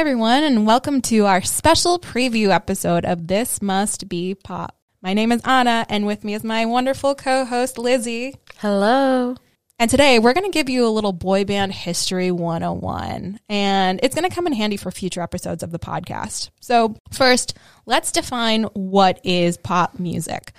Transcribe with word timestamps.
Hi, 0.00 0.02
everyone, 0.02 0.44
and 0.44 0.66
welcome 0.66 1.02
to 1.02 1.26
our 1.26 1.42
special 1.42 1.98
preview 1.98 2.48
episode 2.48 3.04
of 3.04 3.26
This 3.26 3.60
Must 3.60 4.08
Be 4.08 4.34
Pop. 4.34 4.74
My 5.02 5.12
name 5.12 5.30
is 5.30 5.42
Ana, 5.44 5.84
and 5.90 6.06
with 6.06 6.24
me 6.24 6.32
is 6.32 6.42
my 6.42 6.64
wonderful 6.64 7.14
co 7.14 7.44
host, 7.44 7.76
Lizzie. 7.76 8.34
Hello. 8.56 9.34
And 9.78 9.90
today 9.90 10.18
we're 10.18 10.32
going 10.32 10.50
to 10.50 10.58
give 10.58 10.70
you 10.70 10.86
a 10.86 10.88
little 10.88 11.12
boy 11.12 11.44
band 11.44 11.74
history 11.74 12.30
101, 12.30 13.40
and 13.50 14.00
it's 14.02 14.14
going 14.14 14.26
to 14.26 14.34
come 14.34 14.46
in 14.46 14.54
handy 14.54 14.78
for 14.78 14.90
future 14.90 15.20
episodes 15.20 15.62
of 15.62 15.70
the 15.70 15.78
podcast. 15.78 16.48
So, 16.60 16.96
first, 17.12 17.58
let's 17.84 18.10
define 18.10 18.62
what 18.72 19.20
is 19.22 19.58
pop 19.58 19.98
music. 19.98 20.52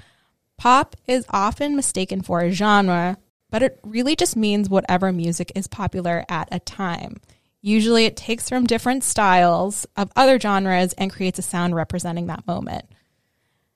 Pop 0.60 0.96
is 1.08 1.26
often 1.32 1.76
mistaken 1.76 2.22
for 2.22 2.42
a 2.42 2.52
genre, 2.52 3.18
but 3.50 3.64
it 3.64 3.80
really 3.84 4.16
just 4.16 4.38
means 4.38 4.70
whatever 4.70 5.12
music 5.12 5.52
is 5.56 5.66
popular 5.66 6.26
at 6.30 6.48
a 6.52 6.60
time. 6.60 7.16
Usually 7.62 8.06
it 8.06 8.18
takes 8.18 8.50
from 8.50 8.66
different 8.66 9.04
styles 9.04 9.86
of 9.96 10.12
other 10.16 10.40
genres 10.40 10.94
and 10.94 11.12
creates 11.12 11.40
a 11.40 11.44
sound 11.44 11.76
representing 11.76 12.28
that 12.28 12.48
moment. 12.48 12.86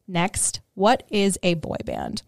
Next, 0.08 0.62
what 0.74 1.04
is 1.10 1.38
a 1.44 1.54
boy 1.54 1.78
band? 1.86 2.24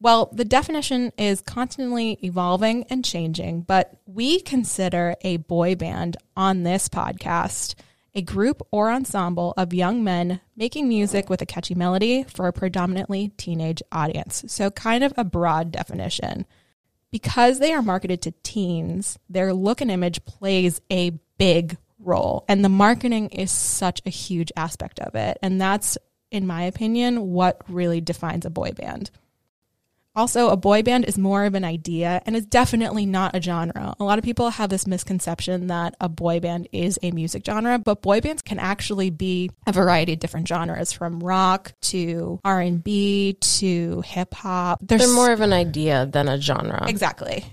Well, 0.00 0.30
the 0.32 0.44
definition 0.44 1.12
is 1.16 1.40
constantly 1.40 2.18
evolving 2.22 2.84
and 2.90 3.04
changing, 3.04 3.62
but 3.62 3.98
we 4.04 4.40
consider 4.40 5.14
a 5.22 5.38
boy 5.38 5.74
band 5.74 6.16
on 6.36 6.64
this 6.64 6.88
podcast 6.88 7.74
a 8.16 8.22
group 8.22 8.62
or 8.70 8.90
ensemble 8.90 9.52
of 9.58 9.74
young 9.74 10.02
men 10.02 10.40
making 10.56 10.88
music 10.88 11.28
with 11.28 11.42
a 11.42 11.46
catchy 11.46 11.74
melody 11.74 12.24
for 12.24 12.46
a 12.46 12.52
predominantly 12.52 13.28
teenage 13.36 13.82
audience. 13.92 14.42
So, 14.48 14.70
kind 14.70 15.04
of 15.04 15.12
a 15.18 15.24
broad 15.24 15.70
definition 15.70 16.46
because 17.10 17.58
they 17.58 17.72
are 17.72 17.82
marketed 17.82 18.22
to 18.22 18.34
teens, 18.42 19.18
their 19.28 19.52
look 19.52 19.80
and 19.80 19.90
image 19.90 20.24
plays 20.24 20.80
a 20.90 21.18
big 21.38 21.76
role. 21.98 22.44
And 22.48 22.64
the 22.64 22.68
marketing 22.68 23.28
is 23.30 23.50
such 23.50 24.00
a 24.06 24.10
huge 24.10 24.52
aspect 24.56 25.00
of 25.00 25.14
it. 25.14 25.38
And 25.42 25.60
that's, 25.60 25.98
in 26.30 26.46
my 26.46 26.62
opinion, 26.62 27.30
what 27.30 27.60
really 27.68 28.00
defines 28.00 28.44
a 28.44 28.50
boy 28.50 28.72
band. 28.72 29.10
Also, 30.16 30.48
a 30.48 30.56
boy 30.56 30.82
band 30.82 31.04
is 31.04 31.18
more 31.18 31.44
of 31.44 31.54
an 31.54 31.62
idea 31.62 32.22
and 32.24 32.34
is 32.34 32.46
definitely 32.46 33.04
not 33.04 33.36
a 33.36 33.42
genre. 33.42 33.94
A 34.00 34.04
lot 34.04 34.18
of 34.18 34.24
people 34.24 34.48
have 34.48 34.70
this 34.70 34.86
misconception 34.86 35.66
that 35.66 35.94
a 36.00 36.08
boy 36.08 36.40
band 36.40 36.68
is 36.72 36.98
a 37.02 37.10
music 37.10 37.44
genre, 37.44 37.78
but 37.78 38.00
boy 38.00 38.22
bands 38.22 38.40
can 38.40 38.58
actually 38.58 39.10
be 39.10 39.50
a 39.66 39.72
variety 39.72 40.14
of 40.14 40.18
different 40.18 40.48
genres 40.48 40.90
from 40.90 41.20
rock 41.20 41.74
to 41.82 42.40
R&B 42.44 43.36
to 43.40 44.00
hip 44.06 44.32
hop. 44.32 44.80
They're 44.82 45.06
more 45.12 45.32
of 45.32 45.42
an 45.42 45.52
idea 45.52 46.06
than 46.06 46.28
a 46.28 46.40
genre. 46.40 46.88
Exactly. 46.88 47.44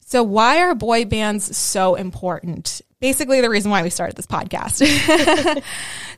So 0.00 0.22
why 0.22 0.60
are 0.60 0.74
boy 0.74 1.04
bands 1.04 1.54
so 1.56 1.96
important? 1.96 2.80
Basically 3.00 3.40
the 3.40 3.50
reason 3.50 3.70
why 3.70 3.82
we 3.82 3.90
started 3.90 4.16
this 4.16 4.26
podcast. 4.26 4.82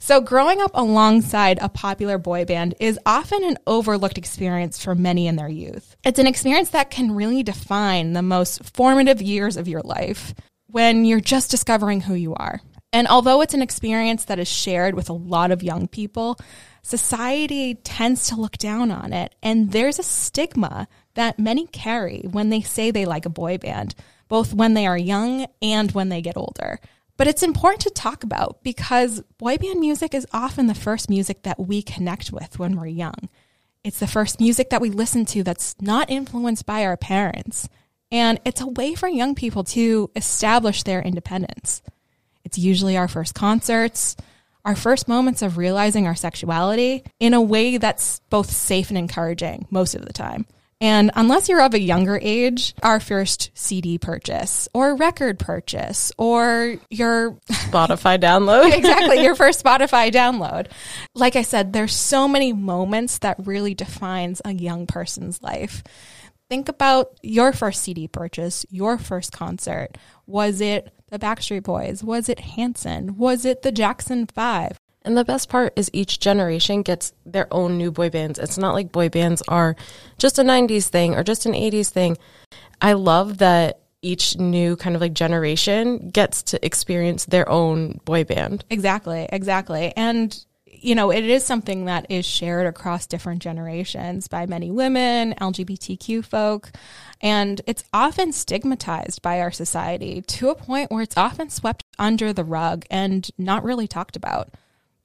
So, 0.09 0.23
growing 0.23 0.63
up 0.63 0.71
alongside 0.73 1.59
a 1.61 1.69
popular 1.69 2.17
boy 2.17 2.47
band 2.47 2.75
is 2.81 2.99
often 3.05 3.45
an 3.45 3.59
overlooked 3.67 4.17
experience 4.17 4.83
for 4.83 4.95
many 4.95 5.27
in 5.27 5.37
their 5.37 5.51
youth. 5.51 5.99
It's 6.03 6.19
an 6.19 6.27
experience 6.27 6.71
that 6.71 6.89
can 6.89 7.15
really 7.15 7.43
define 7.43 8.15
the 8.15 8.23
most 8.23 8.65
formative 8.75 9.21
years 9.21 9.59
of 9.59 9.69
your 9.69 9.83
life 9.83 10.35
when 10.69 11.05
you're 11.05 11.21
just 11.21 11.51
discovering 11.51 12.01
who 12.01 12.15
you 12.15 12.35
are. 12.35 12.63
And 12.91 13.07
although 13.07 13.43
it's 13.43 13.53
an 13.53 13.61
experience 13.61 14.25
that 14.25 14.39
is 14.39 14.49
shared 14.49 14.95
with 14.95 15.11
a 15.11 15.13
lot 15.13 15.51
of 15.51 15.63
young 15.63 15.89
people, 15.89 16.39
society 16.81 17.75
tends 17.75 18.29
to 18.29 18.41
look 18.41 18.57
down 18.57 18.91
on 18.91 19.13
it. 19.13 19.35
And 19.43 19.73
there's 19.73 19.99
a 19.99 20.03
stigma 20.03 20.89
that 21.17 21.39
many 21.39 21.67
carry 21.67 22.23
when 22.31 22.49
they 22.49 22.63
say 22.63 22.91
they 22.91 23.05
like 23.05 23.27
a 23.27 23.31
boy 23.31 23.59
band, 23.59 23.95
both 24.29 24.55
when 24.55 24.75
they 24.75 24.87
are 24.87 24.99
young 24.99 25.47
and 25.61 25.93
when 25.93 26.09
they 26.09 26.23
get 26.23 26.37
older. 26.37 26.81
But 27.17 27.27
it's 27.27 27.43
important 27.43 27.83
to 27.83 27.91
talk 27.91 28.23
about 28.23 28.63
because 28.63 29.21
boy 29.39 29.57
band 29.57 29.81
music 29.81 30.15
is 30.15 30.27
often 30.33 30.69
the 30.69 30.75
first 30.75 31.11
music 31.11 31.43
that 31.43 31.59
we 31.59 31.83
connect 31.83 32.31
with 32.33 32.59
when 32.59 32.77
we're 32.77 32.87
young. 32.87 33.29
It's 33.83 33.99
the 33.99 34.07
first 34.07 34.41
music 34.41 34.71
that 34.71 34.81
we 34.81 34.91
listen 34.91 35.25
to 35.27 35.43
that's 35.43 35.75
not 35.81 36.11
influenced 36.11 36.67
by 36.67 36.85
our 36.85 36.97
parents. 36.97 37.69
And 38.11 38.41
it's 38.45 38.61
a 38.61 38.67
way 38.67 38.95
for 38.95 39.09
young 39.09 39.35
people 39.35 39.65
to 39.65 40.11
establish 40.15 40.83
their 40.85 41.03
independence. 41.03 41.83
It's 42.45 42.59
usually 42.59 42.97
our 42.97 43.09
first 43.09 43.35
concerts, 43.35 44.17
our 44.65 44.77
first 44.77 45.09
moments 45.09 45.43
of 45.43 45.59
realizing 45.59 46.07
our 46.07 46.15
sexuality 46.15 47.03
in 47.19 47.35
a 47.35 47.43
way 47.43 47.79
that's 47.79 48.21
both 48.31 48.51
safe 48.51 48.91
and 48.91 48.99
encouraging 48.99 49.67
most 49.71 49.95
of 49.95 50.05
the 50.05 50.13
time. 50.13 50.47
And 50.81 51.11
unless 51.17 51.49
you're 51.49 51.61
of 51.61 51.75
a 51.75 51.81
younger 51.81 52.21
age, 52.23 52.75
our 52.83 53.01
first 53.01 53.51
CD 53.55 53.99
purchase 53.99 54.69
or 54.73 54.95
record 54.95 55.39
purchase 55.39 56.13
or 56.17 56.77
your 56.89 57.33
Spotify 57.51 58.21
download. 58.21 58.73
exactly, 58.77 59.23
your 59.23 59.35
first 59.37 59.65
Spotify 59.65 60.13
download. 60.13 60.69
Like 61.15 61.35
I 61.35 61.43
said, 61.43 61.73
there's 61.73 61.95
so 61.95 62.29
many 62.29 62.53
moments 62.53 63.19
that 63.19 63.45
really 63.45 63.75
defines 63.75 64.41
a 64.45 64.53
young 64.53 64.87
person's 64.87 65.43
life. 65.43 65.83
Think 66.49 66.69
about 66.69 67.19
your 67.23 67.53
first 67.53 67.83
CD 67.83 68.07
purchase, 68.07 68.65
your 68.71 68.99
first 68.99 69.33
concert. 69.33 69.99
Was 70.27 70.61
it 70.61 70.93
the 71.11 71.19
Backstreet 71.19 71.65
Boys? 71.65 72.05
Was 72.05 72.29
it 72.29 72.41
Hanson? 72.41 73.17
Was 73.17 73.45
it 73.45 73.63
the 73.63 73.73
Jackson 73.73 74.27
5? 74.27 74.79
And 75.03 75.17
the 75.17 75.25
best 75.25 75.49
part 75.49 75.73
is 75.77 75.91
each 75.93 76.21
generation 76.21 76.83
gets 76.83 77.13
their 77.25 77.47
own 77.53 77.79
new 77.79 77.91
boy 77.91 78.11
bands. 78.11 78.39
It's 78.39 78.59
not 78.59 78.75
like 78.75 78.93
boy 78.93 79.09
bands 79.09 79.43
are 79.49 79.77
just 80.19 80.39
a 80.39 80.43
90s 80.43 80.89
thing 80.89 81.15
or 81.15 81.23
just 81.23 81.47
an 81.47 81.53
80s 81.53 81.89
thing. 81.91 82.19
I 82.83 82.93
love 82.95 83.39
that 83.39 83.81
each 84.03 84.37
new 84.37 84.77
kind 84.77 84.95
of 84.95 85.01
like 85.01 85.13
generation 85.13 86.11
gets 86.11 86.43
to 86.45 86.65
experience 86.65 87.25
their 87.25 87.49
own 87.49 88.01
boy 88.05 88.25
band. 88.25 88.65
Exactly, 88.71 89.29
exactly. 89.33 89.93
And 89.97 90.45
you 90.81 90.95
know, 90.95 91.11
it 91.11 91.25
is 91.25 91.45
something 91.45 91.87
that 91.87 92.07
is 92.09 92.25
shared 92.25 92.67
across 92.67 93.07
different 93.07 93.43
generations 93.43 94.29
by 94.29 94.47
many 94.47 94.71
women, 94.71 95.35
LGBTQ 95.41 96.25
folk, 96.25 96.71
and 97.21 97.61
it's 97.67 97.85
often 97.93 98.33
stigmatized 98.33 99.21
by 99.21 99.41
our 99.41 99.51
society 99.51 100.23
to 100.23 100.51
a 100.51 100.55
point 100.55 100.91
where 100.91 101.03
it's 101.03 101.17
often 101.17 101.51
swept 101.51 101.85
under 101.99 102.33
the 102.33 102.45
rug 102.45 102.85
and 102.91 103.29
not 103.37 103.65
really 103.65 103.89
talked 103.89 104.15
about. 104.15 104.51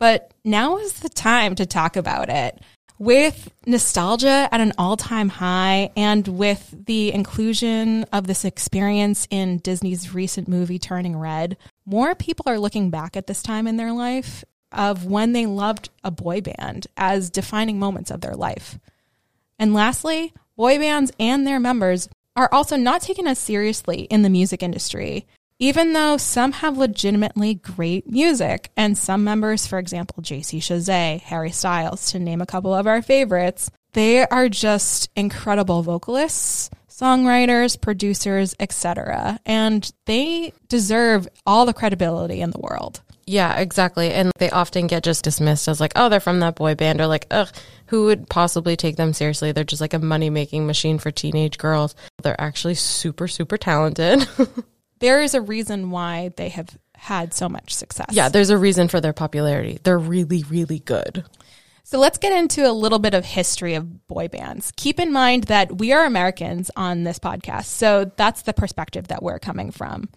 But 0.04 0.34
now 0.44 0.80
is 0.80 1.00
the 1.00 1.08
time 1.08 1.56
to 1.56 1.66
talk 1.66 1.96
about 1.96 2.28
it. 2.28 2.60
With 3.00 3.50
nostalgia 3.66 4.50
at 4.52 4.60
an 4.60 4.74
all 4.78 4.98
time 4.98 5.30
high 5.30 5.92
and 5.96 6.28
with 6.28 6.76
the 6.88 7.14
inclusion 7.14 8.04
of 8.12 8.28
this 8.28 8.44
experience 8.44 9.30
in 9.30 9.60
Disney's 9.60 10.14
recent 10.14 10.50
movie 10.50 10.78
Turning 10.78 11.16
Red, 11.18 11.56
more 11.86 12.16
people 12.16 12.44
are 12.48 12.60
looking 12.60 12.90
back 12.90 13.16
at 13.16 13.28
this 13.28 13.42
time 13.42 13.66
in 13.66 13.78
their 13.78 13.94
life 13.94 14.44
of 14.74 15.06
when 15.06 15.32
they 15.32 15.46
loved 15.46 15.88
a 16.04 16.12
boy 16.12 16.42
band 16.42 16.86
as 16.98 17.30
defining 17.30 17.80
moments 17.80 18.12
of 18.12 18.20
their 18.20 18.36
life. 18.36 18.78
And 19.58 19.74
lastly, 19.74 20.34
boy 20.58 20.80
bands 20.80 21.14
and 21.18 21.48
their 21.48 21.62
members 21.62 22.10
are 22.36 22.50
also 22.52 22.76
not 22.76 23.02
taken 23.04 23.26
as 23.26 23.40
seriously 23.40 24.02
in 24.02 24.22
the 24.22 24.30
music 24.30 24.62
industry 24.64 25.26
even 25.64 25.94
though 25.94 26.18
some 26.18 26.52
have 26.52 26.78
legitimately 26.78 27.54
great 27.54 28.06
music, 28.06 28.70
and 28.76 28.98
some 28.98 29.24
members, 29.24 29.66
for 29.66 29.80
example, 29.80 30.22
JC 30.22 30.60
Chasez, 30.60 31.22
Harry 31.22 31.52
Styles, 31.52 32.12
to 32.12 32.20
name 32.20 32.42
a 32.42 32.46
couple 32.46 32.74
of 32.74 32.86
our 32.86 33.02
favorites, 33.02 33.72
they 33.94 34.28
are 34.28 34.50
just 34.50 35.10
incredible 35.16 35.82
vocalists, 35.82 36.70
songwriters, 36.90 37.80
producers, 37.80 38.54
etc. 38.60 39.40
And 39.46 39.90
they 40.06 40.52
deserve 40.68 41.30
all 41.46 41.66
the 41.66 41.74
credibility 41.74 42.42
in 42.42 42.52
the 42.52 42.60
world. 42.60 43.00
Yeah, 43.26 43.58
exactly. 43.58 44.12
And 44.12 44.34
they 44.40 44.50
often 44.50 44.88
get 44.88 45.06
just 45.06 45.24
dismissed 45.24 45.70
as 45.70 45.80
like, 45.80 45.94
oh, 45.96 46.10
they're 46.10 46.20
from 46.20 46.42
that 46.42 46.56
boy 46.56 46.76
band, 46.76 47.00
or 47.00 47.08
like, 47.08 47.28
ugh, 47.32 47.48
who 47.86 48.08
would 48.08 48.28
possibly 48.28 48.76
take 48.76 48.98
them 48.98 49.14
seriously? 49.14 49.54
They're 49.54 49.64
just 49.64 49.80
like 49.80 49.94
a 49.94 50.00
money 50.00 50.30
making 50.30 50.68
machine 50.68 51.00
for 51.00 51.10
teenage 51.10 51.58
girls. 51.58 51.96
They're 52.22 52.42
actually 52.42 52.76
super, 52.76 53.30
super 53.30 53.56
talented. 53.58 54.28
there 55.04 55.22
is 55.22 55.34
a 55.34 55.42
reason 55.42 55.92
why 55.92 56.32
they 56.38 56.48
have 56.48 56.78
had 56.96 57.34
so 57.34 57.50
much 57.50 57.76
success. 57.76 58.08
Yeah, 58.12 58.30
there's 58.30 58.50
a 58.50 58.58
reason 58.58 58.88
for 58.88 59.02
their 59.02 59.12
popularity. 59.12 59.78
They're 59.84 60.00
really, 60.00 60.44
really 60.50 60.80
good. 60.80 61.26
So 61.84 62.00
let's 62.00 62.18
get 62.18 62.32
into 62.32 62.66
a 62.66 62.72
little 62.72 63.00
bit 63.00 63.14
of 63.14 63.26
history 63.26 63.74
of 63.74 64.08
boy 64.08 64.30
bands. 64.30 64.72
Keep 64.78 65.02
in 65.02 65.12
mind 65.12 65.44
that 65.46 65.78
we 65.78 65.92
are 65.92 66.06
Americans 66.06 66.72
on 66.78 67.04
this 67.04 67.20
podcast, 67.20 67.66
so 67.66 68.10
that's 68.16 68.44
the 68.44 68.54
perspective 68.54 69.10
that 69.10 69.22
we're 69.22 69.40
coming 69.40 69.72
from. 69.72 70.08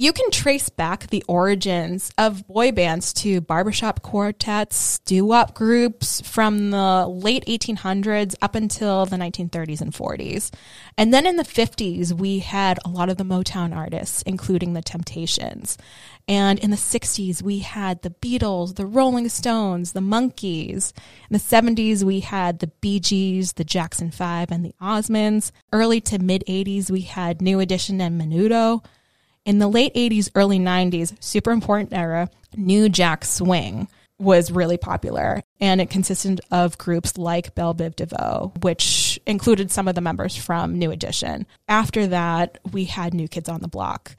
You 0.00 0.14
can 0.14 0.30
trace 0.30 0.70
back 0.70 1.08
the 1.08 1.22
origins 1.28 2.10
of 2.16 2.46
boy 2.46 2.72
bands 2.72 3.12
to 3.12 3.42
barbershop 3.42 4.00
quartets, 4.00 4.98
doo-wop 5.00 5.52
groups 5.52 6.22
from 6.22 6.70
the 6.70 7.06
late 7.06 7.44
1800s 7.44 8.34
up 8.40 8.54
until 8.54 9.04
the 9.04 9.18
1930s 9.18 9.82
and 9.82 9.92
40s. 9.92 10.54
And 10.96 11.12
then 11.12 11.26
in 11.26 11.36
the 11.36 11.42
50s, 11.42 12.14
we 12.14 12.38
had 12.38 12.78
a 12.82 12.88
lot 12.88 13.10
of 13.10 13.18
the 13.18 13.24
Motown 13.24 13.76
artists, 13.76 14.22
including 14.22 14.72
the 14.72 14.80
Temptations. 14.80 15.76
And 16.26 16.58
in 16.60 16.70
the 16.70 16.78
60s, 16.78 17.42
we 17.42 17.58
had 17.58 18.00
the 18.00 18.14
Beatles, 18.22 18.76
the 18.76 18.86
Rolling 18.86 19.28
Stones, 19.28 19.92
the 19.92 20.00
Monkees. 20.00 20.94
In 21.28 21.34
the 21.34 21.38
70s, 21.38 22.04
we 22.04 22.20
had 22.20 22.60
the 22.60 22.68
Bee 22.68 23.00
Gees, 23.00 23.52
the 23.52 23.64
Jackson 23.64 24.10
5, 24.10 24.50
and 24.50 24.64
the 24.64 24.74
Osmonds. 24.80 25.52
Early 25.74 26.00
to 26.00 26.18
mid 26.18 26.42
80s, 26.48 26.90
we 26.90 27.02
had 27.02 27.42
New 27.42 27.60
Edition 27.60 28.00
and 28.00 28.18
Menudo. 28.18 28.82
In 29.44 29.58
the 29.58 29.68
late 29.68 29.94
80s, 29.94 30.30
early 30.34 30.58
90s, 30.58 31.14
super 31.22 31.50
important 31.50 31.92
era, 31.92 32.28
New 32.56 32.88
Jack 32.88 33.24
Swing 33.24 33.88
was 34.18 34.50
really 34.52 34.76
popular 34.76 35.42
and 35.60 35.80
it 35.80 35.88
consisted 35.88 36.42
of 36.50 36.76
groups 36.76 37.16
like 37.16 37.54
Bell 37.54 37.74
Biv 37.74 37.96
DeVoe, 37.96 38.52
which 38.60 39.18
included 39.26 39.70
some 39.70 39.88
of 39.88 39.94
the 39.94 40.02
members 40.02 40.36
from 40.36 40.78
New 40.78 40.90
Edition. 40.90 41.46
After 41.68 42.06
that, 42.08 42.58
we 42.70 42.84
had 42.84 43.14
New 43.14 43.28
Kids 43.28 43.48
on 43.48 43.62
the 43.62 43.68
Block. 43.68 44.14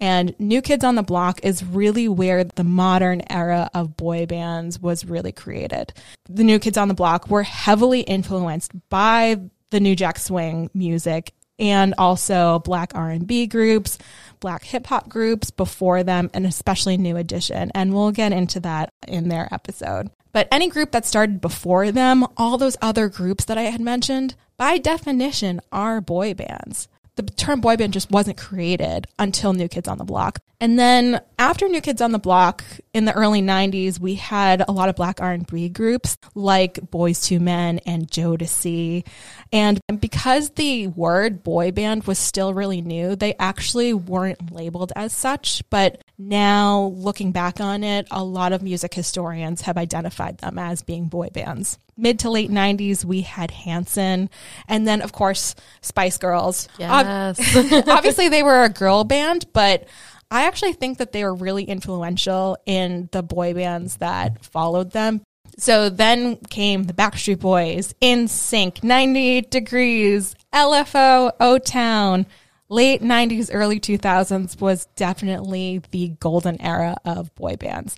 And 0.00 0.34
New 0.40 0.60
Kids 0.60 0.82
on 0.82 0.96
the 0.96 1.04
Block 1.04 1.38
is 1.44 1.64
really 1.64 2.08
where 2.08 2.42
the 2.42 2.64
modern 2.64 3.22
era 3.30 3.70
of 3.74 3.96
boy 3.96 4.26
bands 4.26 4.80
was 4.80 5.04
really 5.04 5.30
created. 5.30 5.92
The 6.28 6.42
New 6.42 6.58
Kids 6.58 6.76
on 6.76 6.88
the 6.88 6.94
Block 6.94 7.30
were 7.30 7.44
heavily 7.44 8.00
influenced 8.00 8.72
by 8.90 9.40
the 9.70 9.78
New 9.78 9.94
Jack 9.94 10.18
Swing 10.18 10.68
music 10.74 11.32
and 11.58 11.94
also 11.98 12.58
black 12.60 12.92
R&B 12.94 13.46
groups, 13.46 13.98
black 14.40 14.64
hip 14.64 14.86
hop 14.86 15.08
groups 15.08 15.50
before 15.50 16.02
them 16.02 16.30
and 16.34 16.46
especially 16.46 16.96
New 16.96 17.16
Edition 17.16 17.70
and 17.74 17.94
we'll 17.94 18.12
get 18.12 18.32
into 18.32 18.60
that 18.60 18.90
in 19.06 19.28
their 19.28 19.48
episode. 19.52 20.10
But 20.32 20.48
any 20.50 20.68
group 20.68 20.90
that 20.90 21.06
started 21.06 21.40
before 21.40 21.92
them, 21.92 22.26
all 22.36 22.58
those 22.58 22.76
other 22.82 23.08
groups 23.08 23.44
that 23.44 23.56
I 23.56 23.62
had 23.62 23.80
mentioned, 23.80 24.34
by 24.56 24.78
definition 24.78 25.60
are 25.70 26.00
boy 26.00 26.34
bands 26.34 26.88
the 27.16 27.22
term 27.22 27.60
boy 27.60 27.76
band 27.76 27.92
just 27.92 28.10
wasn't 28.10 28.36
created 28.36 29.06
until 29.18 29.52
New 29.52 29.68
Kids 29.68 29.88
on 29.88 29.98
the 29.98 30.04
Block. 30.04 30.40
And 30.60 30.78
then 30.78 31.20
after 31.38 31.68
New 31.68 31.80
Kids 31.80 32.00
on 32.00 32.12
the 32.12 32.18
Block 32.18 32.64
in 32.92 33.04
the 33.04 33.12
early 33.12 33.42
90s, 33.42 34.00
we 34.00 34.14
had 34.14 34.64
a 34.66 34.72
lot 34.72 34.88
of 34.88 34.96
black 34.96 35.20
R&B 35.20 35.68
groups 35.68 36.16
like 36.34 36.74
Boyz 36.76 37.30
II 37.30 37.40
Men 37.40 37.80
and 37.80 38.10
Jodeci. 38.10 39.06
And 39.52 39.80
because 40.00 40.50
the 40.50 40.86
word 40.88 41.42
boy 41.42 41.70
band 41.70 42.04
was 42.04 42.18
still 42.18 42.54
really 42.54 42.80
new, 42.80 43.14
they 43.14 43.34
actually 43.34 43.92
weren't 43.92 44.52
labeled 44.52 44.92
as 44.96 45.12
such, 45.12 45.62
but 45.70 46.02
now 46.18 46.94
looking 46.96 47.30
back 47.32 47.60
on 47.60 47.84
it, 47.84 48.06
a 48.10 48.24
lot 48.24 48.52
of 48.52 48.62
music 48.62 48.94
historians 48.94 49.62
have 49.62 49.76
identified 49.76 50.38
them 50.38 50.58
as 50.58 50.82
being 50.82 51.06
boy 51.06 51.28
bands 51.28 51.78
mid 51.96 52.18
to 52.20 52.30
late 52.30 52.50
90s 52.50 53.04
we 53.04 53.20
had 53.22 53.50
hanson 53.50 54.28
and 54.68 54.86
then 54.86 55.02
of 55.02 55.12
course 55.12 55.54
spice 55.80 56.18
girls. 56.18 56.68
Yes. 56.78 57.38
obviously 57.88 58.28
they 58.28 58.42
were 58.42 58.64
a 58.64 58.68
girl 58.68 59.04
band 59.04 59.46
but 59.52 59.86
i 60.30 60.46
actually 60.46 60.72
think 60.72 60.98
that 60.98 61.12
they 61.12 61.24
were 61.24 61.34
really 61.34 61.64
influential 61.64 62.56
in 62.66 63.08
the 63.12 63.22
boy 63.22 63.54
bands 63.54 63.96
that 63.98 64.44
followed 64.44 64.90
them. 64.92 65.22
So 65.56 65.88
then 65.88 66.36
came 66.50 66.84
the 66.84 66.92
backstreet 66.92 67.38
boys 67.40 67.94
NSYNC, 68.02 68.82
98 68.82 69.50
degrees 69.50 70.34
lfo 70.52 71.30
o-town 71.38 72.26
late 72.68 73.02
90s 73.02 73.50
early 73.52 73.78
2000s 73.78 74.60
was 74.60 74.86
definitely 74.96 75.80
the 75.90 76.08
golden 76.20 76.60
era 76.60 76.96
of 77.04 77.34
boy 77.34 77.56
bands. 77.56 77.96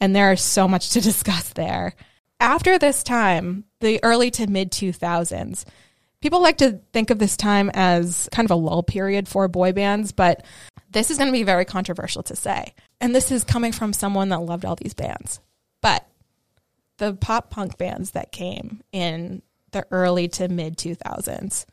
And 0.00 0.14
there's 0.14 0.42
so 0.42 0.68
much 0.68 0.90
to 0.90 1.00
discuss 1.10 1.50
there 1.54 1.94
after 2.40 2.78
this 2.78 3.02
time, 3.02 3.64
the 3.80 4.00
early 4.02 4.30
to 4.32 4.46
mid 4.46 4.70
2000s, 4.70 5.64
people 6.20 6.40
like 6.40 6.58
to 6.58 6.80
think 6.92 7.10
of 7.10 7.18
this 7.18 7.36
time 7.36 7.70
as 7.74 8.28
kind 8.32 8.46
of 8.46 8.50
a 8.50 8.56
lull 8.56 8.82
period 8.82 9.28
for 9.28 9.48
boy 9.48 9.72
bands, 9.72 10.12
but 10.12 10.44
this 10.90 11.10
is 11.10 11.18
going 11.18 11.28
to 11.28 11.38
be 11.38 11.42
very 11.42 11.64
controversial 11.64 12.22
to 12.24 12.36
say. 12.36 12.74
And 13.00 13.14
this 13.14 13.30
is 13.30 13.44
coming 13.44 13.72
from 13.72 13.92
someone 13.92 14.30
that 14.30 14.40
loved 14.40 14.64
all 14.64 14.76
these 14.76 14.94
bands. 14.94 15.40
But 15.80 16.06
the 16.98 17.14
pop 17.14 17.50
punk 17.50 17.78
bands 17.78 18.12
that 18.12 18.32
came 18.32 18.82
in 18.92 19.42
the 19.70 19.86
early 19.90 20.28
to 20.28 20.48
mid 20.48 20.76
2000s, 20.76 21.66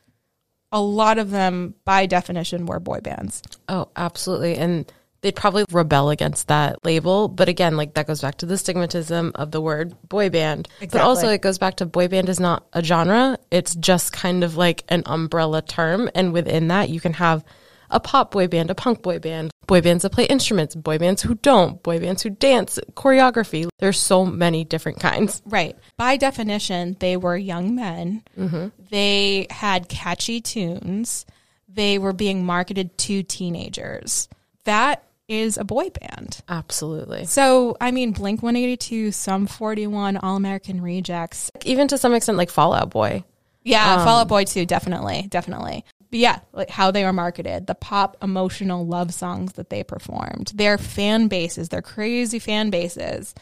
a 0.72 0.80
lot 0.80 1.18
of 1.18 1.30
them, 1.30 1.74
by 1.84 2.06
definition, 2.06 2.66
were 2.66 2.80
boy 2.80 3.00
bands. 3.00 3.42
Oh, 3.68 3.88
absolutely. 3.96 4.56
And 4.56 4.90
they'd 5.26 5.34
probably 5.34 5.64
rebel 5.72 6.10
against 6.10 6.46
that 6.46 6.84
label. 6.84 7.26
But 7.26 7.48
again, 7.48 7.76
like 7.76 7.94
that 7.94 8.06
goes 8.06 8.22
back 8.22 8.36
to 8.38 8.46
the 8.46 8.54
stigmatism 8.54 9.32
of 9.34 9.50
the 9.50 9.60
word 9.60 9.96
boy 10.08 10.30
band. 10.30 10.68
Exactly. 10.80 11.00
But 11.00 11.04
also 11.04 11.28
it 11.28 11.42
goes 11.42 11.58
back 11.58 11.76
to 11.76 11.86
boy 11.86 12.06
band 12.06 12.28
is 12.28 12.38
not 12.38 12.64
a 12.72 12.80
genre. 12.82 13.36
It's 13.50 13.74
just 13.74 14.12
kind 14.12 14.44
of 14.44 14.56
like 14.56 14.84
an 14.88 15.02
umbrella 15.04 15.62
term. 15.62 16.08
And 16.14 16.32
within 16.32 16.68
that, 16.68 16.90
you 16.90 17.00
can 17.00 17.14
have 17.14 17.44
a 17.90 17.98
pop 17.98 18.30
boy 18.30 18.46
band, 18.46 18.70
a 18.70 18.76
punk 18.76 19.02
boy 19.02 19.18
band, 19.18 19.50
boy 19.66 19.80
bands 19.80 20.04
that 20.04 20.12
play 20.12 20.26
instruments, 20.26 20.76
boy 20.76 20.96
bands 20.98 21.22
who 21.22 21.34
don't, 21.34 21.82
boy 21.82 21.98
bands 21.98 22.22
who 22.22 22.30
dance, 22.30 22.78
choreography. 22.94 23.68
There's 23.80 23.98
so 23.98 24.24
many 24.24 24.62
different 24.62 25.00
kinds. 25.00 25.42
Right. 25.44 25.76
By 25.96 26.18
definition, 26.18 26.96
they 27.00 27.16
were 27.16 27.36
young 27.36 27.74
men. 27.74 28.22
Mm-hmm. 28.38 28.68
They 28.90 29.48
had 29.50 29.88
catchy 29.88 30.40
tunes. 30.40 31.26
They 31.68 31.98
were 31.98 32.12
being 32.12 32.44
marketed 32.44 32.96
to 32.98 33.24
teenagers. 33.24 34.28
That 34.64 35.02
is 35.28 35.58
a 35.58 35.64
boy 35.64 35.90
band. 35.90 36.40
Absolutely. 36.48 37.26
So, 37.26 37.76
I 37.80 37.90
mean, 37.90 38.12
Blink 38.12 38.42
182, 38.42 39.12
Sum 39.12 39.46
41, 39.46 40.16
All 40.18 40.36
American 40.36 40.80
Rejects. 40.80 41.50
Even 41.64 41.88
to 41.88 41.98
some 41.98 42.14
extent, 42.14 42.38
like 42.38 42.50
Fall 42.50 42.72
Out 42.72 42.90
Boy. 42.90 43.24
Yeah, 43.62 43.94
um, 43.94 44.04
Fall 44.04 44.20
Out 44.20 44.28
Boy 44.28 44.44
too, 44.44 44.66
definitely, 44.66 45.26
definitely. 45.28 45.84
But 46.10 46.20
yeah, 46.20 46.38
like 46.52 46.70
how 46.70 46.90
they 46.90 47.04
were 47.04 47.12
marketed, 47.12 47.66
the 47.66 47.74
pop 47.74 48.16
emotional 48.22 48.86
love 48.86 49.12
songs 49.12 49.54
that 49.54 49.70
they 49.70 49.82
performed, 49.82 50.52
their 50.54 50.78
fan 50.78 51.28
bases, 51.28 51.68
their 51.68 51.82
crazy 51.82 52.38
fan 52.38 52.70
bases. 52.70 53.34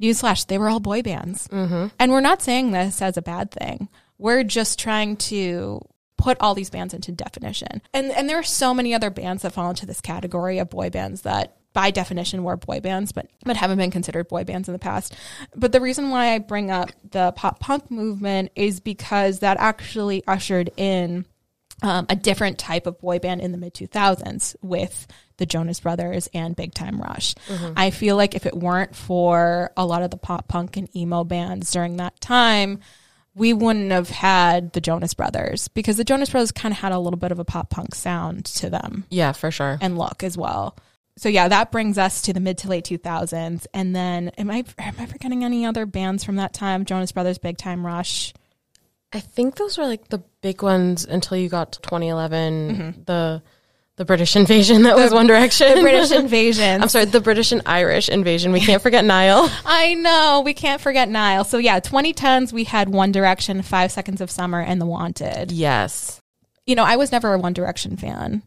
Newsflash, 0.00 0.46
they 0.46 0.58
were 0.58 0.68
all 0.68 0.80
boy 0.80 1.02
bands. 1.02 1.48
Mm-hmm. 1.48 1.88
And 1.98 2.12
we're 2.12 2.20
not 2.20 2.42
saying 2.42 2.70
this 2.70 3.02
as 3.02 3.16
a 3.16 3.22
bad 3.22 3.50
thing. 3.50 3.88
We're 4.18 4.44
just 4.44 4.78
trying 4.78 5.16
to 5.16 5.80
put 6.16 6.36
all 6.40 6.54
these 6.54 6.70
bands 6.70 6.94
into 6.94 7.12
definition. 7.12 7.82
And 7.92 8.10
and 8.12 8.28
there 8.28 8.38
are 8.38 8.44
so 8.44 8.74
many 8.74 8.94
other 8.94 9.10
bands 9.10 9.42
that 9.42 9.52
fall 9.52 9.70
into 9.70 9.86
this 9.86 10.00
category 10.00 10.58
of 10.58 10.70
boy 10.70 10.90
bands 10.90 11.22
that 11.22 11.56
by 11.72 11.90
definition 11.90 12.44
were 12.44 12.56
boy 12.56 12.80
bands, 12.80 13.12
but 13.12 13.28
but 13.44 13.56
haven't 13.56 13.78
been 13.78 13.90
considered 13.90 14.28
boy 14.28 14.44
bands 14.44 14.68
in 14.68 14.72
the 14.72 14.78
past. 14.78 15.14
But 15.54 15.72
the 15.72 15.80
reason 15.80 16.10
why 16.10 16.34
I 16.34 16.38
bring 16.38 16.70
up 16.70 16.90
the 17.10 17.32
pop 17.32 17.60
punk 17.60 17.90
movement 17.90 18.52
is 18.54 18.80
because 18.80 19.40
that 19.40 19.58
actually 19.58 20.22
ushered 20.26 20.70
in 20.76 21.26
um, 21.82 22.06
a 22.08 22.16
different 22.16 22.58
type 22.58 22.86
of 22.86 23.00
boy 23.00 23.18
band 23.18 23.40
in 23.40 23.52
the 23.52 23.58
mid 23.58 23.74
2000s 23.74 24.56
with 24.62 25.06
the 25.36 25.46
Jonas 25.46 25.80
Brothers 25.80 26.28
and 26.32 26.54
Big 26.54 26.72
Time 26.72 27.00
Rush. 27.00 27.34
Mm-hmm. 27.48 27.72
I 27.76 27.90
feel 27.90 28.16
like 28.16 28.34
if 28.34 28.46
it 28.46 28.54
weren't 28.54 28.94
for 28.94 29.72
a 29.76 29.84
lot 29.84 30.02
of 30.02 30.10
the 30.10 30.16
pop 30.16 30.46
punk 30.46 30.76
and 30.76 30.94
emo 30.96 31.24
bands 31.24 31.72
during 31.72 31.96
that 31.96 32.20
time, 32.20 32.80
we 33.34 33.52
wouldn't 33.52 33.90
have 33.90 34.10
had 34.10 34.72
the 34.72 34.80
Jonas 34.80 35.14
Brothers 35.14 35.68
because 35.68 35.96
the 35.96 36.04
Jonas 36.04 36.30
Brothers 36.30 36.52
kind 36.52 36.72
of 36.72 36.78
had 36.78 36.92
a 36.92 36.98
little 36.98 37.18
bit 37.18 37.32
of 37.32 37.38
a 37.38 37.44
pop 37.44 37.70
punk 37.70 37.94
sound 37.94 38.44
to 38.46 38.70
them. 38.70 39.04
Yeah, 39.10 39.32
for 39.32 39.50
sure. 39.50 39.78
And 39.80 39.98
look 39.98 40.22
as 40.22 40.38
well. 40.38 40.76
So 41.16 41.28
yeah, 41.28 41.48
that 41.48 41.70
brings 41.70 41.98
us 41.98 42.22
to 42.22 42.32
the 42.32 42.40
mid 42.40 42.58
to 42.58 42.68
late 42.68 42.84
2000s. 42.84 43.66
And 43.72 43.94
then 43.94 44.30
am 44.30 44.50
I 44.50 44.64
am 44.78 44.94
I 44.98 45.06
forgetting 45.06 45.44
any 45.44 45.66
other 45.66 45.86
bands 45.86 46.24
from 46.24 46.36
that 46.36 46.52
time? 46.52 46.84
Jonas 46.84 47.12
Brothers, 47.12 47.38
Big 47.38 47.56
Time 47.56 47.84
Rush. 47.84 48.32
I 49.12 49.20
think 49.20 49.56
those 49.56 49.78
were 49.78 49.86
like 49.86 50.08
the 50.08 50.22
big 50.40 50.62
ones 50.62 51.04
until 51.04 51.36
you 51.36 51.48
got 51.48 51.72
to 51.72 51.80
2011. 51.82 52.76
Mm-hmm. 52.76 53.02
The 53.04 53.42
the 53.96 54.04
British 54.04 54.36
invasion 54.36 54.82
that 54.84 54.96
was 54.96 55.12
One 55.12 55.26
Direction. 55.26 55.74
The 55.76 55.80
British 55.82 56.10
invasion. 56.10 56.82
I'm 56.82 56.88
sorry, 56.88 57.04
the 57.06 57.20
British 57.20 57.52
and 57.52 57.62
Irish 57.66 58.08
invasion. 58.08 58.52
We 58.52 58.60
can't 58.60 58.82
forget 58.82 59.04
Niall. 59.04 59.48
I 59.64 59.94
know, 59.94 60.42
we 60.44 60.54
can't 60.54 60.80
forget 60.80 61.08
Niall. 61.08 61.44
So 61.44 61.58
yeah, 61.58 61.80
2010s 61.80 62.52
we 62.52 62.64
had 62.64 62.88
One 62.88 63.12
Direction, 63.12 63.62
Five 63.62 63.92
Seconds 63.92 64.20
of 64.20 64.30
Summer, 64.30 64.60
and 64.60 64.80
The 64.80 64.86
Wanted. 64.86 65.52
Yes. 65.52 66.20
You 66.66 66.74
know, 66.74 66.84
I 66.84 66.96
was 66.96 67.12
never 67.12 67.34
a 67.34 67.38
One 67.38 67.52
Direction 67.52 67.96
fan, 67.96 68.42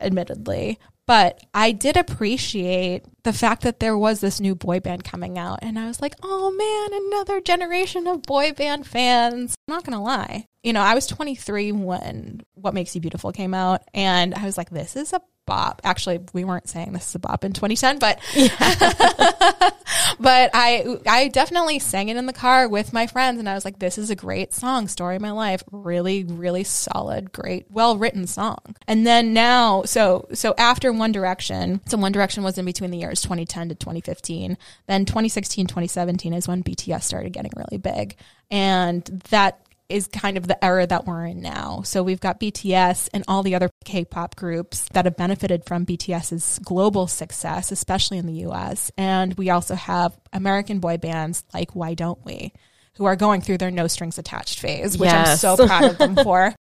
admittedly, 0.00 0.78
but 1.06 1.40
I 1.54 1.72
did 1.72 1.96
appreciate 1.96 3.04
the 3.24 3.32
fact 3.32 3.62
that 3.62 3.80
there 3.80 3.96
was 3.96 4.20
this 4.20 4.40
new 4.40 4.54
boy 4.54 4.80
band 4.80 5.04
coming 5.04 5.38
out. 5.38 5.58
And 5.62 5.78
I 5.78 5.86
was 5.86 6.00
like, 6.00 6.14
oh 6.22 6.50
man, 6.50 7.00
another 7.06 7.40
generation 7.40 8.06
of 8.06 8.22
boy 8.22 8.52
band 8.52 8.86
fans. 8.86 9.54
I'm 9.66 9.74
not 9.74 9.84
going 9.84 9.96
to 9.96 10.02
lie. 10.02 10.46
You 10.62 10.72
know, 10.72 10.80
I 10.80 10.94
was 10.94 11.06
23 11.06 11.72
when 11.72 12.42
What 12.54 12.74
Makes 12.74 12.94
You 12.94 13.00
Beautiful 13.00 13.32
came 13.32 13.54
out. 13.54 13.82
And 13.94 14.34
I 14.34 14.44
was 14.44 14.56
like, 14.56 14.70
this 14.70 14.96
is 14.96 15.12
a 15.12 15.20
bop. 15.48 15.80
Actually, 15.82 16.20
we 16.34 16.44
weren't 16.44 16.68
saying 16.68 16.92
this 16.92 17.08
is 17.08 17.14
a 17.16 17.18
bop 17.18 17.42
in 17.42 17.52
2010, 17.52 17.98
but 17.98 18.20
yeah. 18.34 18.50
but 20.20 20.50
I 20.54 20.98
I 21.06 21.28
definitely 21.28 21.78
sang 21.80 22.10
it 22.10 22.16
in 22.16 22.26
the 22.26 22.32
car 22.32 22.68
with 22.68 22.92
my 22.92 23.06
friends, 23.06 23.40
and 23.40 23.48
I 23.48 23.54
was 23.54 23.64
like, 23.64 23.78
"This 23.78 23.98
is 23.98 24.10
a 24.10 24.14
great 24.14 24.52
song, 24.52 24.86
story 24.86 25.16
of 25.16 25.22
my 25.22 25.32
life. 25.32 25.64
Really, 25.72 26.22
really 26.22 26.64
solid, 26.64 27.32
great, 27.32 27.66
well 27.70 27.96
written 27.96 28.26
song." 28.26 28.58
And 28.86 29.06
then 29.06 29.32
now, 29.32 29.82
so 29.84 30.28
so 30.34 30.54
after 30.58 30.92
One 30.92 31.12
Direction, 31.12 31.80
so 31.86 31.96
One 31.96 32.12
Direction 32.12 32.44
was 32.44 32.58
in 32.58 32.66
between 32.66 32.90
the 32.90 32.98
years 32.98 33.17
2010 33.22 33.70
to 33.70 33.74
2015. 33.74 34.56
Then 34.86 35.04
2016, 35.04 35.66
2017 35.66 36.32
is 36.32 36.48
when 36.48 36.62
BTS 36.62 37.02
started 37.02 37.32
getting 37.32 37.52
really 37.56 37.78
big, 37.78 38.16
and 38.50 39.04
that 39.30 39.60
is 39.88 40.06
kind 40.06 40.36
of 40.36 40.46
the 40.46 40.62
era 40.62 40.86
that 40.86 41.06
we're 41.06 41.24
in 41.24 41.40
now. 41.40 41.82
So 41.82 42.02
we've 42.02 42.20
got 42.20 42.40
BTS 42.40 43.08
and 43.14 43.24
all 43.26 43.42
the 43.42 43.54
other 43.54 43.70
K-pop 43.84 44.36
groups 44.36 44.86
that 44.92 45.06
have 45.06 45.16
benefited 45.16 45.64
from 45.64 45.86
BTS's 45.86 46.58
global 46.62 47.06
success, 47.06 47.72
especially 47.72 48.18
in 48.18 48.26
the 48.26 48.46
US. 48.48 48.92
And 48.98 49.34
we 49.34 49.50
also 49.50 49.74
have 49.74 50.18
American 50.32 50.78
boy 50.78 50.98
bands 50.98 51.44
like 51.54 51.74
Why 51.74 51.94
Don't 51.94 52.22
We, 52.24 52.52
who 52.94 53.06
are 53.06 53.16
going 53.16 53.40
through 53.40 53.58
their 53.58 53.70
no 53.70 53.86
strings 53.86 54.18
attached 54.18 54.60
phase, 54.60 54.98
which 54.98 55.08
yes. 55.08 55.42
I'm 55.44 55.56
so 55.56 55.66
proud 55.66 55.84
of 55.84 55.98
them 55.98 56.16
for. 56.22 56.54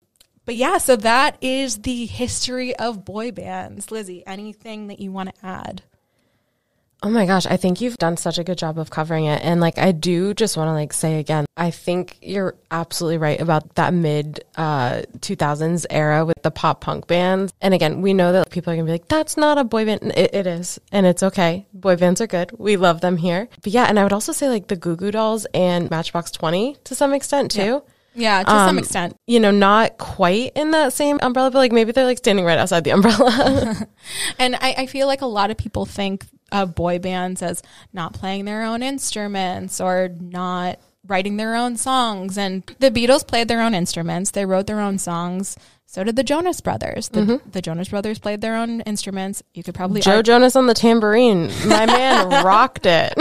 but 0.45 0.57
yeah, 0.57 0.79
so 0.79 0.97
that 0.97 1.39
is 1.41 1.79
the 1.79 2.05
history 2.05 2.77
of 2.77 3.07
boy 3.07 3.31
bands. 3.31 3.91
Lizzie, 3.91 4.27
anything 4.27 4.89
that 4.89 5.01
you 5.01 5.11
want 5.11 5.35
to 5.35 5.47
add? 5.47 5.83
Oh 7.05 7.11
my 7.11 7.27
gosh, 7.27 7.45
I 7.45 7.59
think 7.59 7.83
you've 7.83 7.99
done 7.99 8.17
such 8.17 8.39
a 8.39 8.45
good 8.45 8.57
job 8.57 8.79
of 8.79 8.89
covering 8.89 9.27
it. 9.27 9.45
And 9.45 9.61
like 9.61 9.77
I 9.77 9.93
do 9.93 10.33
just 10.33 10.57
want 10.57 10.69
to 10.69 10.73
like 10.73 10.95
say 10.95 11.21
again, 11.21 11.45
I 11.55 11.71
think 11.71 12.17
you're 12.23 12.55
absolutely 12.71 13.19
right 13.19 13.39
about 13.39 13.75
that 13.75 13.93
mid 13.93 14.43
uh 14.57 15.03
2000s 15.19 15.85
era 15.91 16.25
with 16.25 16.43
the 16.43 16.51
pop 16.51 16.81
punk 16.81 17.07
bands. 17.07 17.53
And 17.61 17.75
again, 17.75 18.01
we 18.01 18.15
know 18.15 18.33
that 18.33 18.49
people 18.49 18.73
are 18.73 18.77
going 18.77 18.87
to 18.87 18.89
be 18.89 18.95
like 18.95 19.09
that's 19.09 19.37
not 19.37 19.59
a 19.59 19.65
boy 19.65 19.85
band. 19.85 20.15
It, 20.17 20.35
it 20.35 20.47
is, 20.47 20.81
and 20.93 21.05
it's 21.05 21.23
okay. 21.23 21.67
Boy 21.75 21.97
bands 21.97 22.23
are 22.23 22.27
good. 22.27 22.53
We 22.57 22.79
love 22.79 23.03
them 23.03 23.19
here. 23.19 23.51
But 23.63 23.75
yeah, 23.75 23.85
and 23.85 23.99
I 23.99 24.03
would 24.03 24.15
also 24.15 24.33
say 24.33 24.49
like 24.49 24.69
the 24.69 24.77
Goo 24.77 24.97
Goo 24.97 25.11
Dolls 25.11 25.47
and 25.53 25.91
Matchbox 25.91 26.31
20 26.31 26.79
to 26.85 26.95
some 26.95 27.13
extent 27.13 27.51
too. 27.51 27.61
Yeah. 27.61 27.81
Yeah, 28.17 28.45
to 28.45 28.51
um, 28.51 28.69
some 28.69 28.79
extent. 28.79 29.19
You 29.27 29.41
know, 29.41 29.51
not 29.51 29.99
quite 29.99 30.53
in 30.55 30.71
that 30.71 30.93
same 30.93 31.19
umbrella, 31.21 31.51
but 31.51 31.59
like 31.59 31.73
maybe 31.73 31.93
they're 31.93 32.05
like 32.05 32.19
standing 32.19 32.45
right 32.45 32.59
outside 32.59 32.85
the 32.85 32.91
umbrella. 32.93 33.89
and 34.39 34.55
I, 34.55 34.75
I, 34.79 34.87
feel 34.87 35.09
like 35.09 35.21
a 35.21 35.27
lot 35.27 35.51
of 35.51 35.57
people 35.57 35.85
think 35.85 36.25
of 36.53 36.75
boy 36.75 36.99
bands 36.99 37.43
as 37.43 37.63
not 37.93 38.13
playing 38.13 38.45
their 38.45 38.63
own 38.63 38.83
instruments 38.83 39.81
or 39.81 40.09
not 40.21 40.79
writing 41.07 41.37
their 41.37 41.55
own 41.55 41.77
songs. 41.77 42.39
And 42.39 42.65
the 42.79 42.91
Beatles 42.91 43.27
played 43.27 43.49
their 43.49 43.61
own 43.61 43.75
instruments, 43.75 44.31
they 44.31 44.47
wrote 44.47 44.67
their 44.67 44.81
own 44.81 44.99
songs. 44.99 45.57
So 45.87 46.03
did 46.03 46.17
the 46.17 46.25
Jonas 46.25 46.61
Brothers. 46.61 47.09
The, 47.11 47.21
mm-hmm. 47.21 47.51
the, 47.51 47.63
Jonas 47.63 47.89
Brothers 47.89 48.19
played 48.19 48.41
their 48.41 48.57
own 48.57 48.81
instruments. 48.81 49.43
You 49.55 49.63
could 49.63 49.75
probably 49.75 50.01
Joe 50.01 50.23
Jonas 50.23 50.57
on 50.57 50.67
the 50.67 50.75
tambourine. 50.75 51.53
My 51.67 51.87
man 51.87 52.45
rocked 52.45 52.87
it. 52.87 53.15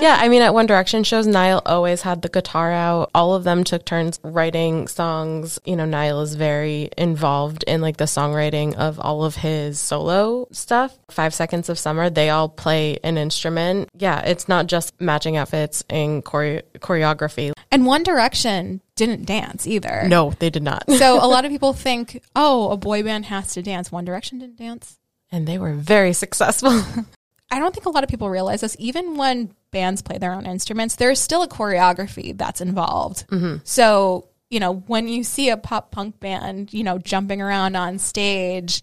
Yeah, 0.00 0.16
I 0.18 0.28
mean, 0.28 0.40
at 0.40 0.54
One 0.54 0.66
Direction 0.66 1.04
shows, 1.04 1.26
Niall 1.26 1.60
always 1.66 2.00
had 2.02 2.22
the 2.22 2.28
guitar 2.28 2.72
out. 2.72 3.10
All 3.14 3.34
of 3.34 3.44
them 3.44 3.62
took 3.62 3.84
turns 3.84 4.20
writing 4.22 4.88
songs. 4.88 5.58
You 5.64 5.76
know, 5.76 5.84
Niall 5.84 6.22
is 6.22 6.34
very 6.34 6.88
involved 6.96 7.62
in 7.66 7.82
like 7.82 7.98
the 7.98 8.04
songwriting 8.04 8.74
of 8.74 8.98
all 8.98 9.24
of 9.24 9.36
his 9.36 9.78
solo 9.78 10.48
stuff. 10.50 10.98
Five 11.10 11.34
Seconds 11.34 11.68
of 11.68 11.78
Summer, 11.78 12.08
they 12.08 12.30
all 12.30 12.48
play 12.48 12.98
an 13.04 13.18
instrument. 13.18 13.90
Yeah, 13.98 14.20
it's 14.20 14.48
not 14.48 14.66
just 14.66 14.98
matching 15.00 15.36
outfits 15.36 15.84
and 15.90 16.24
chore- 16.24 16.62
choreography. 16.78 17.52
And 17.70 17.84
One 17.84 18.02
Direction 18.02 18.80
didn't 18.96 19.26
dance 19.26 19.66
either. 19.66 20.04
No, 20.06 20.32
they 20.38 20.50
did 20.50 20.62
not. 20.62 20.90
so 20.90 21.16
a 21.16 21.26
lot 21.26 21.44
of 21.44 21.50
people 21.50 21.72
think, 21.72 22.22
oh, 22.36 22.70
a 22.70 22.76
boy 22.76 23.02
band 23.02 23.26
has 23.26 23.52
to 23.54 23.62
dance. 23.62 23.90
One 23.90 24.04
Direction 24.04 24.38
didn't 24.38 24.56
dance. 24.56 24.98
And 25.30 25.46
they 25.46 25.58
were 25.58 25.74
very 25.74 26.12
successful. 26.12 26.70
I 27.50 27.58
don't 27.58 27.74
think 27.74 27.86
a 27.86 27.90
lot 27.90 28.04
of 28.04 28.10
people 28.10 28.30
realize 28.30 28.60
this. 28.60 28.76
Even 28.78 29.16
when 29.16 29.54
bands 29.70 30.02
play 30.02 30.18
their 30.18 30.32
own 30.32 30.46
instruments, 30.46 30.96
there's 30.96 31.20
still 31.20 31.42
a 31.42 31.48
choreography 31.48 32.36
that's 32.36 32.60
involved. 32.60 33.26
Mm-hmm. 33.28 33.56
So, 33.64 34.28
you 34.50 34.60
know, 34.60 34.74
when 34.86 35.08
you 35.08 35.24
see 35.24 35.50
a 35.50 35.56
pop 35.56 35.90
punk 35.90 36.20
band, 36.20 36.72
you 36.72 36.84
know, 36.84 36.98
jumping 36.98 37.40
around 37.40 37.76
on 37.76 37.98
stage, 37.98 38.82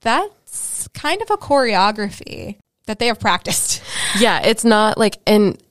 that's 0.00 0.88
kind 0.88 1.22
of 1.22 1.30
a 1.30 1.36
choreography 1.36 2.56
that 2.86 2.98
they 2.98 3.06
have 3.06 3.20
practiced. 3.20 3.82
Yeah, 4.18 4.40
it's 4.42 4.64
not 4.64 4.98
like, 4.98 5.18
and 5.26 5.62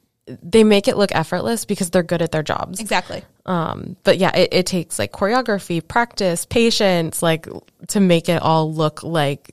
they 0.41 0.63
make 0.63 0.87
it 0.87 0.97
look 0.97 1.13
effortless 1.13 1.65
because 1.65 1.89
they're 1.89 2.03
good 2.03 2.21
at 2.21 2.31
their 2.31 2.43
jobs. 2.43 2.79
Exactly. 2.79 3.23
Um, 3.45 3.95
but 4.03 4.17
yeah, 4.17 4.35
it, 4.35 4.49
it 4.51 4.65
takes 4.65 4.99
like 4.99 5.11
choreography, 5.11 5.85
practice, 5.85 6.45
patience, 6.45 7.21
like 7.21 7.47
to 7.87 7.99
make 7.99 8.29
it 8.29 8.41
all 8.41 8.73
look 8.73 9.03
like 9.03 9.51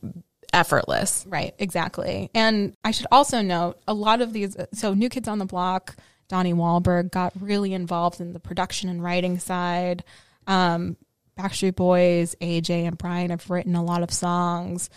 effortless. 0.52 1.24
Right, 1.28 1.54
exactly. 1.58 2.30
And 2.34 2.76
I 2.84 2.90
should 2.90 3.06
also 3.10 3.42
note 3.42 3.80
a 3.86 3.94
lot 3.94 4.20
of 4.20 4.32
these, 4.32 4.56
so 4.72 4.94
New 4.94 5.08
Kids 5.08 5.28
on 5.28 5.38
the 5.38 5.46
Block, 5.46 5.96
Donnie 6.28 6.54
Wahlberg 6.54 7.10
got 7.10 7.32
really 7.40 7.72
involved 7.72 8.20
in 8.20 8.32
the 8.32 8.40
production 8.40 8.88
and 8.88 9.02
writing 9.02 9.38
side. 9.38 10.04
Um, 10.46 10.96
Backstreet 11.38 11.76
Boys, 11.76 12.34
AJ 12.40 12.86
and 12.86 12.98
Brian 12.98 13.30
have 13.30 13.48
written 13.48 13.76
a 13.76 13.84
lot 13.84 14.02
of 14.02 14.10
songs. 14.10 14.90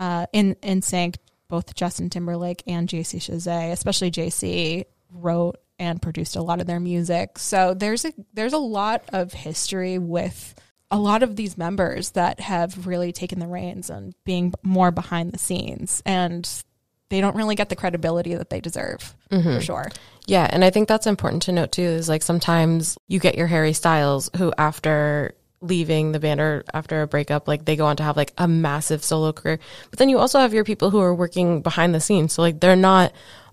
Uh, 0.00 0.26
in 0.32 0.54
NSYNC, 0.56 1.16
both 1.48 1.74
Justin 1.74 2.08
Timberlake 2.08 2.62
and 2.66 2.88
JC 2.88 3.18
Chasez, 3.18 3.72
especially 3.72 4.10
JC, 4.10 4.84
wrote 5.12 5.58
and 5.78 6.02
produced 6.02 6.36
a 6.36 6.42
lot 6.42 6.60
of 6.60 6.66
their 6.66 6.80
music. 6.80 7.38
So 7.38 7.74
there's 7.74 8.04
a 8.04 8.12
there's 8.32 8.52
a 8.52 8.58
lot 8.58 9.04
of 9.12 9.32
history 9.32 9.98
with 9.98 10.54
a 10.90 10.98
lot 10.98 11.22
of 11.22 11.36
these 11.36 11.58
members 11.58 12.10
that 12.10 12.40
have 12.40 12.86
really 12.86 13.12
taken 13.12 13.38
the 13.38 13.46
reins 13.46 13.90
and 13.90 14.14
being 14.24 14.54
more 14.62 14.90
behind 14.90 15.32
the 15.32 15.38
scenes 15.38 16.02
and 16.06 16.64
they 17.10 17.20
don't 17.20 17.36
really 17.36 17.54
get 17.54 17.68
the 17.68 17.76
credibility 17.76 18.34
that 18.34 18.50
they 18.50 18.60
deserve 18.60 19.14
mm-hmm. 19.30 19.54
for 19.54 19.60
sure. 19.60 19.90
Yeah, 20.26 20.46
and 20.50 20.62
I 20.62 20.70
think 20.70 20.88
that's 20.88 21.06
important 21.06 21.42
to 21.44 21.52
note 21.52 21.72
too 21.72 21.82
is 21.82 22.08
like 22.08 22.22
sometimes 22.22 22.98
you 23.06 23.18
get 23.18 23.36
your 23.36 23.46
Harry 23.46 23.72
Styles 23.72 24.30
who 24.36 24.52
after 24.58 25.34
leaving 25.60 26.12
the 26.12 26.20
band 26.20 26.40
or 26.40 26.64
after 26.72 27.02
a 27.02 27.06
breakup 27.06 27.48
like 27.48 27.64
they 27.64 27.74
go 27.74 27.86
on 27.86 27.96
to 27.96 28.02
have 28.02 28.16
like 28.16 28.32
a 28.38 28.46
massive 28.46 29.02
solo 29.02 29.32
career. 29.32 29.58
But 29.90 29.98
then 29.98 30.08
you 30.08 30.18
also 30.18 30.38
have 30.38 30.54
your 30.54 30.64
people 30.64 30.90
who 30.90 31.00
are 31.00 31.14
working 31.14 31.62
behind 31.62 31.94
the 31.94 32.00
scenes. 32.00 32.32
So 32.32 32.42
like 32.42 32.60
they're 32.60 32.76
not 32.76 33.12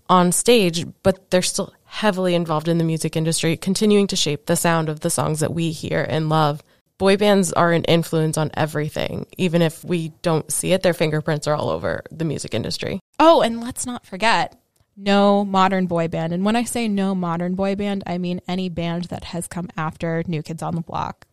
on 0.09 0.31
stage, 0.31 0.85
but 1.03 1.29
they're 1.31 1.41
still 1.41 1.73
heavily 1.85 2.35
involved 2.35 2.67
in 2.67 2.77
the 2.77 2.83
music 2.83 3.15
industry, 3.15 3.57
continuing 3.57 4.07
to 4.07 4.15
shape 4.15 4.45
the 4.45 4.55
sound 4.55 4.89
of 4.89 4.99
the 4.99 5.09
songs 5.09 5.39
that 5.39 5.53
we 5.53 5.71
hear 5.71 6.05
and 6.07 6.29
love. 6.29 6.61
Boy 6.97 7.17
bands 7.17 7.51
are 7.53 7.71
an 7.71 7.83
influence 7.85 8.37
on 8.37 8.51
everything. 8.53 9.25
Even 9.37 9.61
if 9.61 9.83
we 9.83 10.09
don't 10.21 10.51
see 10.51 10.71
it, 10.71 10.81
their 10.81 10.93
fingerprints 10.93 11.47
are 11.47 11.55
all 11.55 11.69
over 11.69 12.03
the 12.11 12.25
music 12.25 12.53
industry. 12.53 12.99
Oh, 13.19 13.41
and 13.41 13.61
let's 13.61 13.85
not 13.85 14.05
forget 14.05 14.57
no 14.97 15.43
modern 15.43 15.87
boy 15.87 16.07
band. 16.07 16.33
And 16.33 16.45
when 16.45 16.55
I 16.55 16.63
say 16.63 16.87
no 16.87 17.13
modern 17.13 17.55
boy 17.55 17.75
band, 17.75 18.03
I 18.07 18.17
mean 18.17 18.41
any 18.47 18.69
band 18.69 19.05
that 19.05 19.25
has 19.25 19.47
come 19.47 19.69
after 19.75 20.23
New 20.27 20.41
Kids 20.41 20.61
on 20.61 20.75
the 20.75 20.81
Block, 20.81 21.27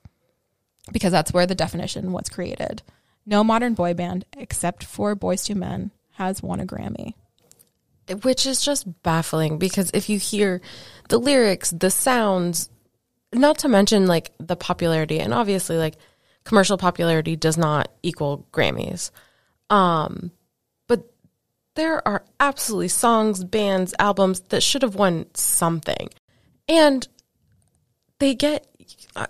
because 0.92 1.12
that's 1.12 1.32
where 1.32 1.46
the 1.46 1.54
definition 1.54 2.12
was 2.12 2.28
created. 2.28 2.82
No 3.24 3.44
modern 3.44 3.74
boy 3.74 3.94
band, 3.94 4.24
except 4.36 4.82
for 4.82 5.14
Boyz 5.14 5.48
II 5.48 5.56
Men, 5.56 5.90
has 6.14 6.42
won 6.42 6.58
a 6.58 6.66
Grammy 6.66 7.14
which 8.22 8.46
is 8.46 8.64
just 8.64 9.02
baffling 9.02 9.58
because 9.58 9.90
if 9.94 10.08
you 10.08 10.18
hear 10.18 10.60
the 11.08 11.18
lyrics, 11.18 11.70
the 11.70 11.90
sounds, 11.90 12.68
not 13.32 13.58
to 13.58 13.68
mention 13.68 14.06
like 14.06 14.32
the 14.38 14.56
popularity, 14.56 15.20
and 15.20 15.32
obviously 15.32 15.76
like 15.76 15.96
commercial 16.44 16.76
popularity 16.76 17.36
does 17.36 17.56
not 17.56 17.90
equal 18.02 18.46
Grammys. 18.52 19.10
Um, 19.70 20.32
but 20.88 21.10
there 21.74 22.06
are 22.06 22.24
absolutely 22.40 22.88
songs, 22.88 23.44
bands, 23.44 23.94
albums 23.98 24.40
that 24.48 24.62
should 24.62 24.82
have 24.82 24.94
won 24.94 25.26
something, 25.34 26.08
and 26.68 27.06
they 28.18 28.34
get. 28.34 28.66
Uh, 29.14 29.26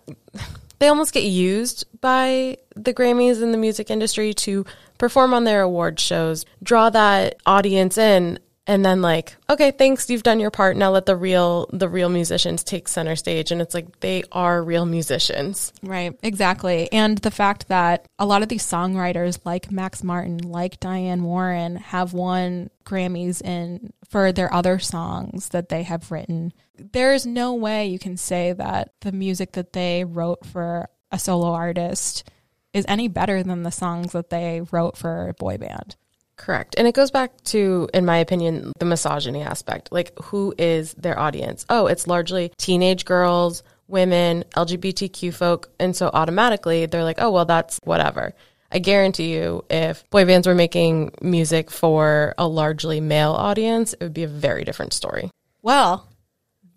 they 0.78 0.88
almost 0.88 1.14
get 1.14 1.22
used 1.22 1.84
by 2.00 2.56
the 2.74 2.92
Grammys 2.92 3.40
and 3.40 3.54
the 3.54 3.58
music 3.58 3.88
industry 3.88 4.34
to 4.34 4.66
perform 4.98 5.32
on 5.32 5.44
their 5.44 5.62
award 5.62 6.00
shows, 6.00 6.44
draw 6.60 6.90
that 6.90 7.36
audience 7.46 7.96
in 7.98 8.40
and 8.66 8.84
then 8.84 9.02
like 9.02 9.36
okay 9.50 9.72
thanks 9.72 10.08
you've 10.08 10.22
done 10.22 10.40
your 10.40 10.50
part. 10.50 10.76
Now 10.76 10.90
let 10.90 11.06
the 11.06 11.16
real 11.16 11.68
the 11.72 11.88
real 11.88 12.08
musicians 12.08 12.62
take 12.62 12.88
center 12.88 13.16
stage. 13.16 13.50
And 13.50 13.60
it's 13.60 13.74
like 13.74 14.00
they 14.00 14.22
are 14.30 14.62
real 14.62 14.86
musicians. 14.86 15.72
Right 15.82 16.16
exactly. 16.22 16.90
And 16.92 17.18
the 17.18 17.30
fact 17.30 17.68
that 17.68 18.06
a 18.18 18.26
lot 18.26 18.42
of 18.42 18.48
these 18.48 18.64
songwriters 18.64 19.40
like 19.44 19.70
max 19.70 20.02
martin 20.02 20.38
like 20.38 20.78
diane 20.80 21.24
warren 21.24 21.76
have 21.76 22.12
won 22.12 22.70
grammys 22.84 23.42
in 23.42 23.92
for 24.08 24.32
their 24.32 24.52
other 24.52 24.78
songs 24.78 25.48
that 25.50 25.68
they 25.68 25.82
have 25.82 26.10
written. 26.10 26.52
There's 26.76 27.26
no 27.26 27.54
way 27.54 27.86
you 27.86 27.98
can 27.98 28.16
say 28.16 28.52
that 28.52 28.92
the 29.00 29.12
music 29.12 29.52
that 29.52 29.72
they 29.72 30.04
wrote 30.04 30.44
for 30.46 30.88
a 31.10 31.18
solo 31.18 31.52
artist 31.52 32.28
is 32.72 32.84
any 32.88 33.08
better 33.08 33.42
than 33.42 33.62
the 33.62 33.70
songs 33.70 34.12
that 34.12 34.30
they 34.30 34.62
wrote 34.70 34.96
for 34.96 35.28
a 35.28 35.34
boy 35.34 35.58
band 35.58 35.96
Correct. 36.36 36.74
And 36.78 36.88
it 36.88 36.94
goes 36.94 37.10
back 37.10 37.32
to, 37.44 37.88
in 37.94 38.04
my 38.04 38.18
opinion, 38.18 38.72
the 38.78 38.84
misogyny 38.84 39.42
aspect. 39.42 39.92
Like, 39.92 40.18
who 40.24 40.54
is 40.58 40.94
their 40.94 41.18
audience? 41.18 41.64
Oh, 41.68 41.86
it's 41.86 42.06
largely 42.06 42.52
teenage 42.56 43.04
girls, 43.04 43.62
women, 43.86 44.44
LGBTQ 44.56 45.34
folk. 45.34 45.70
And 45.78 45.94
so 45.94 46.10
automatically 46.12 46.86
they're 46.86 47.04
like, 47.04 47.20
oh, 47.20 47.30
well, 47.30 47.44
that's 47.44 47.78
whatever. 47.84 48.34
I 48.72 48.78
guarantee 48.78 49.34
you, 49.34 49.64
if 49.68 50.08
boy 50.08 50.24
bands 50.24 50.46
were 50.46 50.54
making 50.54 51.12
music 51.20 51.70
for 51.70 52.34
a 52.38 52.48
largely 52.48 53.00
male 53.00 53.32
audience, 53.32 53.92
it 53.92 54.02
would 54.02 54.14
be 54.14 54.22
a 54.22 54.28
very 54.28 54.64
different 54.64 54.94
story. 54.94 55.30
Well, 55.60 56.08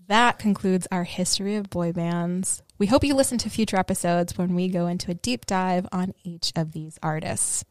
that 0.07 0.37
concludes 0.37 0.87
our 0.91 1.05
history 1.05 1.55
of 1.55 1.69
boy 1.69 1.93
bands. 1.93 2.61
We 2.77 2.87
hope 2.87 3.05
you 3.05 3.15
listen 3.15 3.37
to 3.39 3.49
future 3.49 3.77
episodes 3.77 4.37
when 4.37 4.53
we 4.53 4.67
go 4.67 4.87
into 4.87 5.09
a 5.09 5.15
deep 5.15 5.45
dive 5.45 5.87
on 5.93 6.13
each 6.23 6.51
of 6.55 6.73
these 6.73 6.99
artists. 7.01 7.63